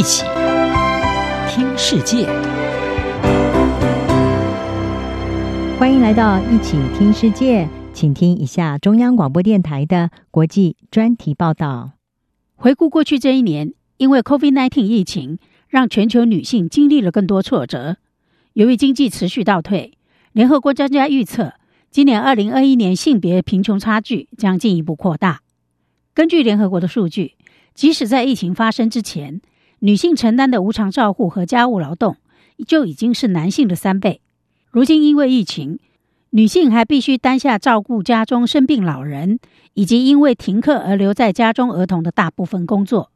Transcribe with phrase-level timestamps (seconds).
[0.00, 0.24] 一起
[1.46, 2.24] 听世界，
[5.78, 11.90] 欢迎来到一起听世界，请听一下中央广播电台的国际专题报道。
[12.54, 15.36] 回顾过去这一年，因为 COVID-19 疫情，
[15.68, 17.98] 让全球女性经历了更多挫折。
[18.54, 19.92] 由于经济持续倒退，
[20.32, 21.52] 联合国专家预测，
[21.90, 25.42] 今年二零二一年性别贫穷差距将进一步扩大。
[26.14, 27.34] 根据联合国的数据，
[27.74, 29.42] 即使在疫情发生之前，
[29.80, 32.16] 女性承担的无偿照护和家务劳动
[32.66, 34.20] 就已经是男性的三倍。
[34.70, 35.78] 如今因为疫情，
[36.30, 39.40] 女性还必须担下照顾家中生病老人，
[39.74, 43.10] 以及因为停课而留在家中儿童的大部分工作。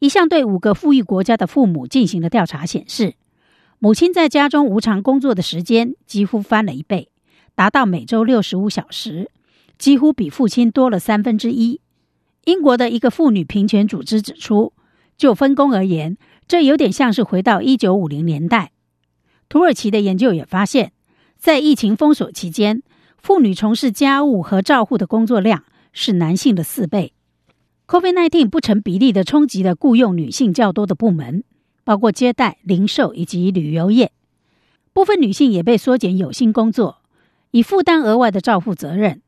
[0.00, 3.14] 一项对五个富裕国家的父母进行的调查显示，
[3.78, 7.08] 母亲在家中无偿工作的时间几乎翻了一倍，
[7.54, 9.30] 达到每周六十五小时，
[9.78, 11.80] 几乎比父亲多了三分之一。
[12.44, 14.72] 英国的一个妇女平权组织指出，
[15.18, 16.16] 就分工而言，
[16.46, 18.70] 这有点像是回到一九五零年代。
[19.48, 20.92] 土耳其的研究也发现，
[21.36, 22.82] 在疫情封锁期间，
[23.18, 27.12] 妇女从事家务和照护的工作量是男性的四倍。
[27.88, 31.42] COVID-19 不成比例地冲击了雇佣女性较多的部门，
[31.84, 34.12] 包括接待、零售以及旅游业。
[34.92, 36.98] 部分女性也被缩减有薪工作，
[37.50, 39.22] 以负担额外的照护责任。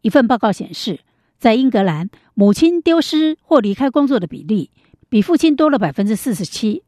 [0.00, 1.00] 一份报告显示，
[1.38, 4.70] 在英格兰，母亲丢失或离开工作的比例
[5.08, 6.82] 比父亲多了百分之四十七。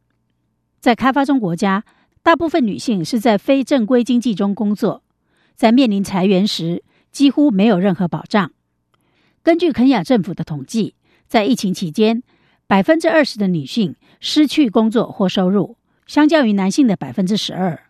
[0.81, 1.85] 在开发中国家，
[2.23, 5.03] 大部分女性是在非正规经济中工作，
[5.55, 8.53] 在面临裁员时几乎没有任何保障。
[9.43, 10.95] 根据肯亚政府的统计，
[11.27, 12.23] 在疫情期间，
[12.67, 17.83] 百分之二十的女性失去工作或收入，相较于男性的百分之十二。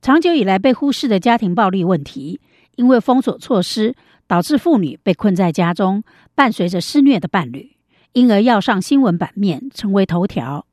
[0.00, 2.40] 长久以来被忽视的家庭暴力问题，
[2.76, 3.94] 因为封锁措施。
[4.26, 6.02] 导致妇女被困在家中，
[6.34, 7.73] 伴随着施虐的伴侣，
[8.14, 10.66] 因而要上新闻版面，成为头条。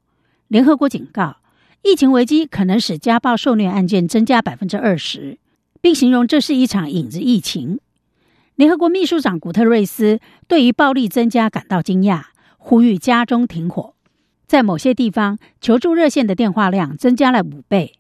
[0.48, 1.38] 联合国警告，
[1.82, 5.40] 疫情危机可能使家暴受虐案件增加百分之二十，
[5.82, 7.80] 并形容这是一场影子疫情。
[8.56, 12.26] 联合国秘书长古特瑞斯对于暴力增加感到惊讶，
[12.60, 13.96] 呼吁家中停火。
[14.46, 17.96] 在某些地方，求助热线的电话量增加了五倍，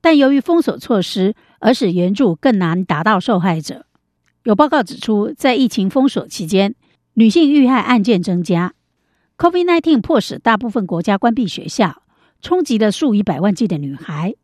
[0.00, 3.86] 但由于封锁措施，而使援助更难达到受害者。
[4.44, 6.76] 有报告指出，在疫情封锁期间，
[7.14, 8.74] 女性遇害案件增加。
[9.36, 12.02] COVID-19 迫使大部分国家关闭学校，
[12.40, 14.36] 冲击了数以百万计的女孩。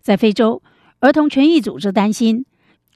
[0.00, 0.62] 在非洲，
[1.00, 2.46] 儿童权益组织担心，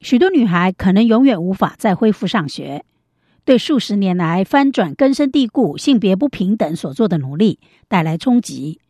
[0.00, 2.86] 许多女孩可能永远无法再恢复上学，
[3.44, 8.80] 对数十年来翻转根深蒂固性别不平等所做的努力带来冲击。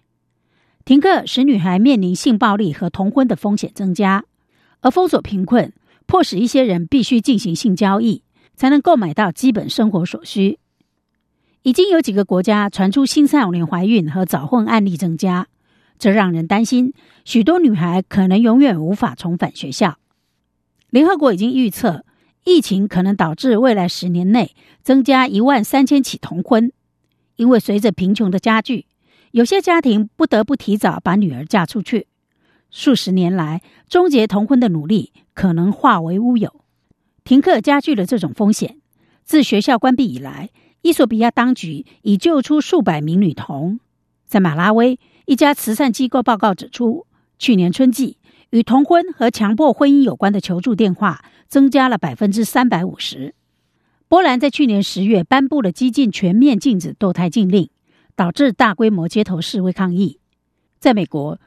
[0.85, 4.25] 停课使女孩面临性暴力和童婚的风险增加，
[4.81, 5.73] 而封锁贫困。
[6.07, 8.23] 迫使一些人必须进行性交易，
[8.55, 10.59] 才能购买到基本生活所需。
[11.65, 15.49] 已经有几个国家传出青少年怀孕和早婚案例增加，
[15.99, 16.93] 这让人担心
[17.25, 19.97] 许多女孩可能永远无法重返学校。
[20.91, 22.05] 联合国已经预测，
[22.45, 26.71] 疫情可能导致未来十年内增加一万三千起童婚，
[27.37, 28.85] 因为随着贫穷的加剧，
[29.31, 32.09] 有些家庭不得不提早把女儿嫁出去。
[32.71, 36.61] 数十年来，终结童婚的努力可能化为乌有。
[37.25, 38.77] 停课加剧了这种风险。
[39.25, 40.51] 自学校关闭以来，
[40.85, 43.81] 伊索比亚当局已救出数百名女童。
[44.27, 47.07] 在马拉维，一家慈善机构报告指出，
[47.39, 48.19] 去年春季
[48.51, 53.35] 与童婚和强迫婚姻有关的求助电话增加了百分之三百五十。
[54.09, 57.71] 波兰在去年十月颁布了激进全面禁止堕胎禁令，
[58.15, 60.19] 导致大规模街头示威抗议。
[60.79, 61.41] 在美国，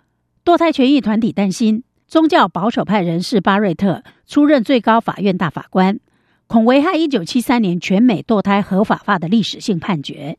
[0.44, 6.00] 堕胎权益团体担心，宗教保守派人士巴瑞特出任最高法院大法官，
[6.48, 10.38] 恐危害一九七三年全美堕胎合法化的历史性判决。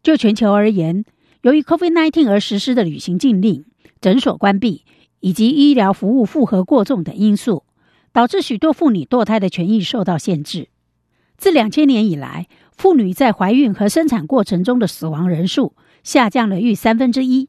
[0.00, 1.04] 就全球而言，
[1.42, 3.64] 由于 COVID-19 而实施的旅行禁令、
[4.00, 4.84] 诊所关闭
[5.18, 7.64] 以及医疗服务负荷过重等因素，
[8.12, 10.68] 导致许多妇女堕胎的权益受到限制。
[11.36, 15.74] 自两千年以来，妇女在怀孕和生产过程中的死亡人数
[16.04, 17.48] 下降了逾三分之一。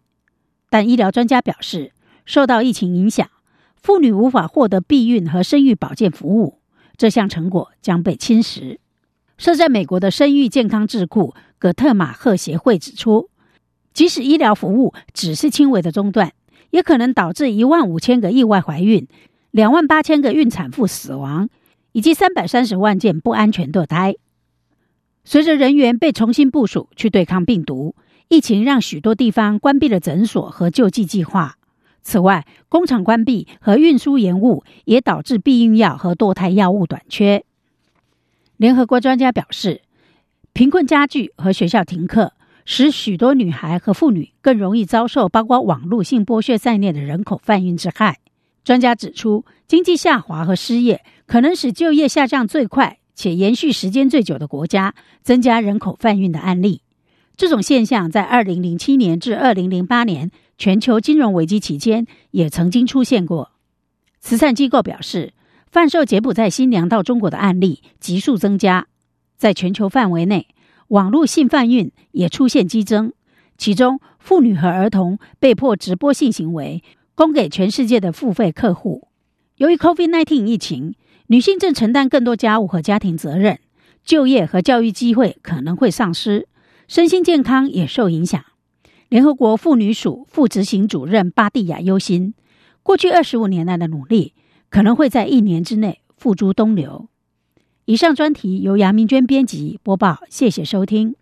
[0.71, 1.91] 但医疗专家表示，
[2.25, 3.29] 受到疫情影响，
[3.75, 6.59] 妇女无法获得避孕和生育保健服务，
[6.97, 8.77] 这项成果将被侵蚀。
[9.37, 13.29] 设在美国的生育健康智库葛特马赫协会指出，
[13.93, 16.33] 即使医疗服务只是轻微的中断，
[16.69, 19.07] 也可能导致一万五千个意外怀孕、
[19.51, 21.49] 两万八千个孕产妇死亡，
[21.91, 24.15] 以及三百三十万件不安全堕胎。
[25.23, 27.95] 随着人员被重新部署去对抗病毒。
[28.29, 31.57] 疫情让许多地方关闭了诊所和救济计划。
[32.03, 37.43] 此外，工厂关闭和运输延误也导致避孕药和堕胎药物短缺。
[38.57, 39.81] 联合国专家表示，
[40.51, 42.33] 贫困加剧和学校停课
[42.65, 48.19] 使许多女孩和妇女更容易遭受包括网络性剥削在内的人口贩运之害。
[48.63, 56.81] 专家指出，经济下滑和失业可能使就业下降最快且延续时间最久的国家增加人口贩运的案例。
[57.35, 63.51] 这种现象在二零零七年至二零零八年全球金融危机期间也曾经出现过。
[64.19, 65.33] 慈善机构表示，
[65.71, 68.87] 贩售柬埔寨新娘到中国的案例急速增加，
[69.35, 70.47] 在全球范围内，
[70.89, 73.13] 网络性贩运也出现激增，
[73.57, 76.83] 其中妇女和儿童被迫直播性行为。
[77.15, 79.07] 供给全世界的付费客户。
[79.57, 80.95] 由于 COVID-19 疫情，
[81.27, 83.59] 女性正承担更多家务和家庭责任，
[84.03, 86.47] 就业和教育机会可能会丧失，
[86.87, 88.43] 身心健康也受影响。
[89.09, 92.33] 联合国妇女署副执行主任巴蒂亚忧心，
[92.81, 94.33] 过去二十五年来的努力
[94.69, 97.07] 可能会在一年之内付诸东流。
[97.85, 101.15] 以上专题由杨明娟编辑播报，谢谢收听。